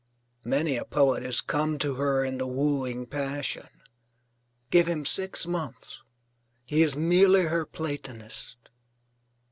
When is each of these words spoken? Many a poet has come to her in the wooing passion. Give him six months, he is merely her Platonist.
Many 0.43 0.77
a 0.77 0.83
poet 0.83 1.21
has 1.21 1.41
come 1.41 1.77
to 1.77 1.93
her 1.93 2.25
in 2.25 2.39
the 2.39 2.47
wooing 2.47 3.05
passion. 3.05 3.67
Give 4.71 4.87
him 4.87 5.05
six 5.05 5.45
months, 5.45 6.01
he 6.65 6.81
is 6.81 6.97
merely 6.97 7.43
her 7.43 7.67
Platonist. 7.67 8.71